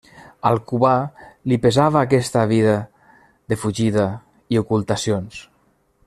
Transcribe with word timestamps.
Al 0.49 0.55
Cubà 0.69 0.93
li 1.51 1.59
pesava 1.65 2.01
aquesta 2.09 2.45
vida 2.53 2.73
de 3.53 3.59
fugida 3.65 4.07
i 4.57 4.61
ocultacions. 4.67 5.43